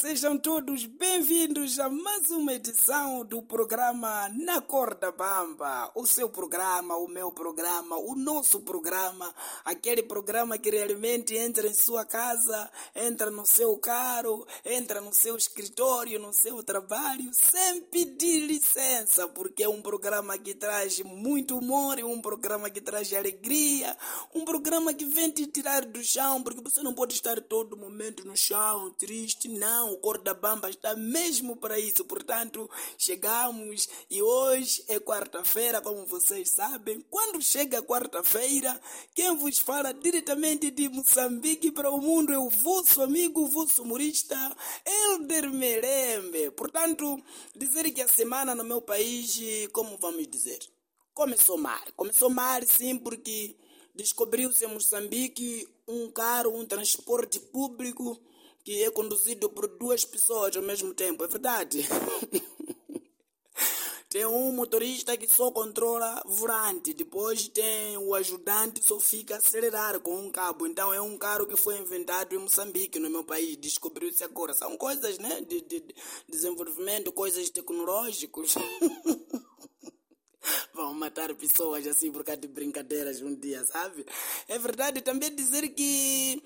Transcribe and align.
sejam 0.00 0.38
todos 0.38 0.86
bem-vindos 0.86 1.80
a 1.80 1.88
mais 1.88 2.30
uma 2.30 2.52
edição 2.52 3.24
do 3.24 3.42
programa 3.42 4.28
Na 4.28 4.60
Corda 4.60 5.10
Bamba. 5.10 5.90
O 5.92 6.06
seu 6.06 6.28
programa, 6.28 6.96
o 6.96 7.08
meu 7.08 7.32
programa, 7.32 7.96
o 7.96 8.14
nosso 8.14 8.60
programa, 8.60 9.34
aquele 9.64 10.04
programa 10.04 10.56
que 10.56 10.70
realmente 10.70 11.36
entra 11.36 11.66
em 11.66 11.74
sua 11.74 12.04
casa, 12.04 12.70
entra 12.94 13.28
no 13.28 13.44
seu 13.44 13.76
carro, 13.76 14.46
entra 14.64 15.00
no 15.00 15.12
seu 15.12 15.36
escritório, 15.36 16.20
no 16.20 16.32
seu 16.32 16.62
trabalho, 16.62 17.28
sem 17.32 17.80
pedir 17.80 18.46
licença, 18.46 19.26
porque 19.26 19.64
é 19.64 19.68
um 19.68 19.82
programa 19.82 20.38
que 20.38 20.54
traz 20.54 21.00
muito 21.00 21.58
humor, 21.58 21.98
é 21.98 22.04
um 22.04 22.20
programa 22.20 22.70
que 22.70 22.80
traz 22.80 23.12
alegria, 23.12 23.96
um 24.32 24.44
programa 24.44 24.94
que 24.94 25.06
vem 25.06 25.28
te 25.28 25.44
tirar 25.48 25.84
do 25.84 26.04
chão, 26.04 26.40
porque 26.40 26.62
você 26.62 26.84
não 26.84 26.94
pode 26.94 27.14
estar 27.14 27.40
todo 27.40 27.76
momento 27.76 28.24
no 28.24 28.36
chão, 28.36 28.94
triste, 28.96 29.48
não. 29.48 29.87
O 29.90 29.98
Corda 29.98 30.34
Bamba 30.34 30.68
está 30.70 30.94
mesmo 30.94 31.56
para 31.56 31.78
isso. 31.78 32.04
Portanto, 32.04 32.68
chegamos 32.96 33.88
e 34.10 34.22
hoje 34.22 34.84
é 34.88 35.00
quarta-feira, 35.00 35.80
como 35.80 36.06
vocês 36.06 36.50
sabem. 36.50 37.00
Quando 37.10 37.40
chega 37.42 37.82
quarta-feira, 37.82 38.80
quem 39.14 39.34
vos 39.36 39.58
fala 39.58 39.92
diretamente 39.92 40.70
de 40.70 40.88
Moçambique 40.88 41.70
para 41.70 41.90
o 41.90 42.00
mundo 42.00 42.32
é 42.32 42.38
o 42.38 42.48
vosso 42.48 43.02
amigo, 43.02 43.42
o 43.42 43.48
vosso 43.48 43.82
humorista, 43.82 44.36
Elder 44.84 45.52
Merembe. 45.52 46.50
Portanto, 46.52 47.22
dizer 47.54 47.90
que 47.90 48.02
a 48.02 48.08
semana 48.08 48.54
no 48.54 48.64
meu 48.64 48.82
país, 48.82 49.40
como 49.72 49.96
vamos 49.98 50.26
dizer? 50.28 50.58
Começou 51.14 51.58
mal. 51.58 51.80
Começou 51.96 52.30
mal, 52.30 52.60
sim, 52.64 52.96
porque 52.96 53.56
descobriu-se 53.94 54.64
em 54.64 54.68
Moçambique 54.68 55.66
um 55.88 56.10
carro, 56.10 56.56
um 56.56 56.64
transporte 56.64 57.40
público 57.40 58.20
que 58.64 58.82
é 58.82 58.90
conduzido 58.90 59.48
por 59.48 59.66
duas 59.66 60.04
pessoas 60.04 60.56
ao 60.56 60.62
mesmo 60.62 60.94
tempo. 60.94 61.24
É 61.24 61.28
verdade? 61.28 61.86
tem 64.08 64.24
um 64.24 64.52
motorista 64.52 65.16
que 65.16 65.28
só 65.28 65.50
controla 65.50 66.22
volante, 66.24 66.94
depois 66.94 67.48
tem 67.48 67.96
o 67.98 68.14
ajudante 68.14 68.80
que 68.80 68.86
só 68.86 68.98
fica 68.98 69.34
a 69.34 69.38
acelerar 69.38 70.00
com 70.00 70.16
um 70.16 70.30
cabo. 70.30 70.66
Então 70.66 70.92
é 70.92 71.00
um 71.00 71.18
carro 71.18 71.46
que 71.46 71.56
foi 71.56 71.78
inventado 71.78 72.34
em 72.34 72.38
Moçambique, 72.38 72.98
no 72.98 73.10
meu 73.10 73.24
país, 73.24 73.56
descobriu-se 73.56 74.24
agora. 74.24 74.54
São 74.54 74.76
coisas, 74.76 75.18
né, 75.18 75.40
de, 75.42 75.60
de 75.60 75.84
desenvolvimento, 76.28 77.12
coisas 77.12 77.50
tecnológicas. 77.50 78.54
vão 80.72 80.94
matar 80.94 81.34
pessoas 81.34 81.86
assim 81.86 82.12
por 82.12 82.24
causa 82.24 82.40
de 82.40 82.48
brincadeiras 82.48 83.20
um 83.20 83.34
dia, 83.34 83.64
sabe? 83.64 84.06
É 84.46 84.58
verdade 84.58 85.00
também 85.00 85.34
dizer 85.34 85.68
que 85.70 86.42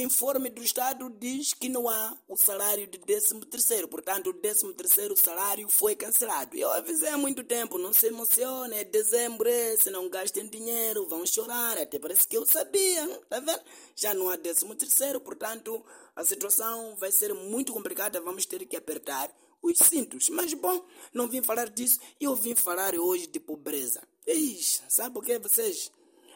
informe 0.00 0.50
do 0.50 0.62
Estado 0.62 1.10
diz 1.18 1.54
que 1.54 1.68
não 1.68 1.88
há 1.88 2.16
o 2.28 2.36
salário 2.36 2.86
de 2.86 2.98
13 2.98 3.40
terceiro, 3.46 3.88
portanto 3.88 4.30
o 4.30 4.34
13 4.34 4.72
terceiro 4.74 5.16
salário 5.16 5.68
foi 5.68 5.94
cancelado. 5.94 6.56
Eu 6.56 6.70
avisei 6.72 7.08
há 7.08 7.18
muito 7.18 7.44
tempo, 7.44 7.78
não 7.78 7.92
se 7.92 8.06
emocione, 8.06 8.76
é 8.76 8.84
dezembro, 8.84 9.48
é, 9.48 9.76
se 9.76 9.90
não 9.90 10.08
gastem 10.08 10.48
dinheiro, 10.48 11.06
vão 11.08 11.24
chorar, 11.26 11.78
até 11.78 11.98
parece 11.98 12.26
que 12.26 12.36
eu 12.36 12.46
sabia, 12.46 13.06
tá 13.28 13.40
vendo? 13.40 13.60
Já 13.94 14.12
não 14.14 14.28
há 14.28 14.36
13 14.36 14.66
terceiro, 14.74 15.20
portanto 15.20 15.84
a 16.16 16.24
situação 16.24 16.96
vai 16.96 17.12
ser 17.12 17.32
muito 17.34 17.72
complicada, 17.72 18.20
vamos 18.20 18.46
ter 18.46 18.64
que 18.66 18.76
apertar 18.76 19.30
os 19.62 19.78
cintos. 19.78 20.28
Mas 20.30 20.54
bom, 20.54 20.84
não 21.12 21.28
vim 21.28 21.42
falar 21.42 21.68
disso, 21.68 22.00
eu 22.20 22.34
vim 22.34 22.54
falar 22.54 22.94
hoje 22.94 23.26
de 23.26 23.38
pobreza. 23.38 24.02
Ixi, 24.26 24.82
sabe 24.88 25.18
o 25.18 25.22
que 25.22 25.38
vocês? 25.38 25.90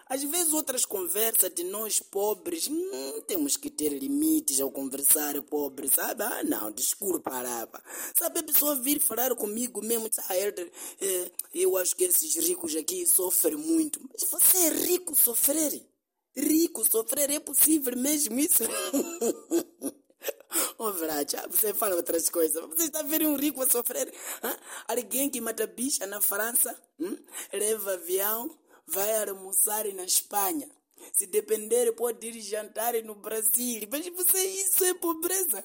Às 0.06 0.22
vezes 0.22 0.52
outras 0.52 0.84
conversas 0.84 1.50
de 1.54 1.64
nós 1.64 1.98
pobres, 1.98 2.68
hum, 2.68 3.22
temos 3.26 3.56
que 3.56 3.70
ter 3.70 3.88
limites 3.88 4.60
ao 4.60 4.70
conversar 4.70 5.40
pobre, 5.42 5.88
sabe? 5.88 6.22
Ah, 6.22 6.42
não, 6.44 6.70
desculpa, 6.70 7.30
rapa. 7.30 7.82
Sabe, 8.16 8.40
a 8.40 8.42
pessoa 8.42 8.76
vir 8.76 9.00
falar 9.00 9.34
comigo 9.34 9.82
mesmo, 9.82 10.10
ah, 10.28 10.36
Herder, 10.36 10.70
é, 11.00 11.30
eu 11.54 11.76
acho 11.76 11.96
que 11.96 12.04
esses 12.04 12.36
ricos 12.36 12.76
aqui 12.76 13.06
sofrem 13.06 13.56
muito. 13.56 13.98
Mas 14.12 14.28
você 14.28 14.58
é 14.58 14.68
rico 14.68 15.16
sofrer? 15.16 15.82
Rico 16.36 16.84
sofrer 16.88 17.30
é 17.30 17.40
possível 17.40 17.96
mesmo 17.96 18.38
isso? 18.38 18.64
Ô, 20.78 20.88
oh, 20.88 20.92
você 21.50 21.72
fala 21.74 21.96
outras 21.96 22.28
coisas. 22.28 22.62
Você 22.70 22.84
está 22.84 23.02
vendo 23.02 23.28
um 23.28 23.36
rico 23.36 23.62
a 23.62 23.68
sofrer? 23.68 24.12
Hã? 24.42 24.56
Alguém 24.88 25.30
que 25.30 25.40
mata 25.40 25.66
bicha 25.66 26.06
na 26.06 26.20
França, 26.20 26.76
hum? 26.98 27.16
leva 27.52 27.94
avião, 27.94 28.50
vai 28.86 29.28
almoçar 29.28 29.84
na 29.92 30.04
Espanha. 30.04 30.68
Se 31.12 31.26
depender, 31.26 31.92
pode 31.92 32.26
ir 32.26 32.40
jantar 32.40 32.94
no 33.02 33.14
Brasil. 33.14 33.86
Mas 33.90 34.06
você, 34.08 34.42
isso 34.42 34.84
é 34.84 34.94
pobreza. 34.94 35.64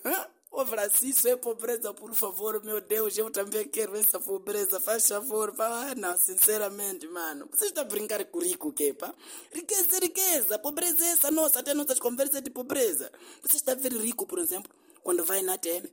Ô, 0.51 0.65
Brasil, 0.65 1.09
isso 1.09 1.27
é 1.27 1.35
pobreza, 1.35 1.93
por 1.93 2.13
favor, 2.15 2.61
meu 2.63 2.81
Deus, 2.81 3.15
eu 3.15 3.29
também 3.29 3.67
quero 3.67 3.95
essa 3.95 4.19
pobreza, 4.19 4.79
faz 4.79 5.07
favor. 5.07 5.53
Ah, 5.59 5.93
não, 5.95 6.17
sinceramente, 6.17 7.07
mano, 7.07 7.47
você 7.51 7.67
está 7.67 7.81
a 7.81 7.83
brincar 7.83 8.25
com 8.25 8.39
rico, 8.39 8.69
o 8.69 8.73
quê, 8.73 8.91
pá? 8.91 9.13
Riqueza 9.53 9.99
riqueza, 9.99 10.57
pobreza 10.57 11.05
é 11.05 11.09
essa 11.09 11.29
nossa, 11.29 11.59
até 11.59 11.75
nossas 11.75 11.99
conversas 11.99 12.41
de 12.41 12.49
pobreza. 12.49 13.11
Você 13.43 13.57
está 13.57 13.73
a 13.73 13.75
ver 13.75 13.93
rico, 13.93 14.25
por 14.25 14.39
exemplo, 14.39 14.73
quando 15.03 15.23
vai 15.23 15.43
na 15.43 15.53
ATM, 15.53 15.87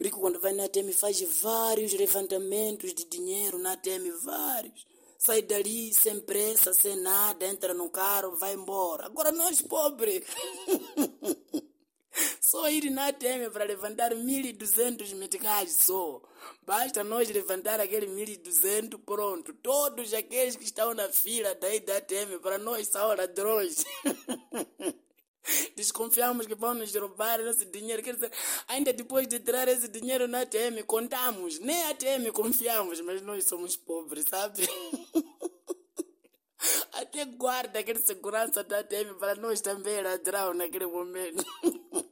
rico 0.00 0.18
quando 0.18 0.40
vai 0.40 0.52
na 0.54 0.64
ATM 0.64 0.92
faz 0.92 1.20
vários 1.40 1.92
levantamentos 1.92 2.92
de 2.92 3.04
dinheiro 3.04 3.58
na 3.58 3.72
ATM, 3.72 4.10
vários. 4.22 4.86
Sai 5.22 5.42
dali 5.42 5.92
sem 5.92 6.18
pressa, 6.18 6.72
sem 6.72 6.96
nada, 6.96 7.46
entra 7.46 7.74
no 7.74 7.90
carro, 7.90 8.36
vai 8.36 8.54
embora. 8.54 9.04
Agora 9.04 9.30
nós 9.30 9.60
pobres... 9.60 10.24
Só 12.40 12.68
ir 12.68 12.90
na 12.90 13.08
ATM 13.08 13.50
para 13.52 13.64
levantar 13.64 14.12
1.200 14.12 15.14
meticais 15.14 15.72
só. 15.72 16.20
Basta 16.66 17.04
nós 17.04 17.30
levantar 17.30 17.78
aquele 17.78 18.06
1.200, 18.06 18.98
pronto. 19.04 19.54
Todos 19.54 20.12
aqueles 20.12 20.56
que 20.56 20.64
estão 20.64 20.92
na 20.92 21.08
fila 21.10 21.54
daí 21.54 21.80
da 21.80 21.98
ATM 21.98 22.40
para 22.42 22.58
nós 22.58 22.88
são 22.88 23.14
ladrões. 23.14 23.84
Desconfiamos 25.80 26.46
que 26.46 26.54
vão 26.54 26.74
nos 26.74 26.94
roubar 26.94 27.40
esse 27.40 27.64
dinheiro. 27.64 28.02
Quer 28.02 28.14
dizer, 28.14 28.30
ainda 28.68 28.92
depois 28.92 29.26
de 29.26 29.40
tirar 29.40 29.66
esse 29.66 29.88
dinheiro 29.88 30.28
na 30.28 30.42
ATM, 30.42 30.84
contamos. 30.86 31.58
Nem 31.58 31.82
a 31.84 31.90
ATM 31.90 32.30
confiamos, 32.32 33.00
mas 33.00 33.22
nós 33.22 33.44
somos 33.44 33.78
pobres, 33.78 34.26
sabe? 34.28 34.60
Até 36.92 37.24
guarda 37.24 37.78
aquele 37.78 38.00
segurança 38.00 38.62
da 38.62 38.80
ATM 38.80 39.14
para 39.18 39.36
nós 39.36 39.62
também 39.62 40.02
ladrão 40.02 40.52
naquele 40.52 40.84
momento. 40.84 41.42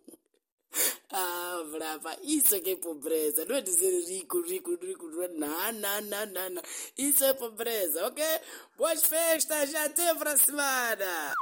ah, 1.13 1.63
brava. 1.71 2.17
Isso 2.23 2.55
é 2.55 2.71
é 2.71 2.77
pobreza. 2.77 3.45
Não 3.45 3.57
é 3.57 3.61
dizer 3.61 3.91
rico, 4.09 4.41
rico, 4.41 4.79
rico. 4.81 5.07
Não, 5.35 5.73
não, 5.73 6.01
não, 6.01 6.27
não, 6.27 6.51
não. 6.51 6.63
Isso 6.97 7.23
é 7.23 7.35
pobreza, 7.35 8.07
ok? 8.07 8.25
Boas 8.79 9.05
festas, 9.05 9.75
até 9.75 10.09
a 10.09 10.15
próxima 10.15 10.47
semana. 10.47 11.35